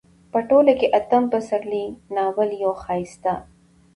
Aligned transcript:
په 0.31 0.39
ټوله 0.49 0.73
کې 0.79 0.87
اتم 0.99 1.23
پسرلی 1.33 1.85
ناول 2.15 2.49
يو 2.63 2.73
ښايسته 2.83 3.33